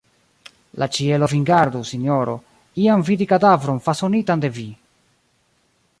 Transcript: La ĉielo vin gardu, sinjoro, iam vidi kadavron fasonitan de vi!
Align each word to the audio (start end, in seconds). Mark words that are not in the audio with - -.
La 0.83 0.87
ĉielo 0.97 1.27
vin 1.33 1.43
gardu, 1.49 1.81
sinjoro, 1.91 2.35
iam 2.85 3.07
vidi 3.11 3.27
kadavron 3.35 3.85
fasonitan 3.89 4.45
de 4.47 4.55
vi! 4.57 4.69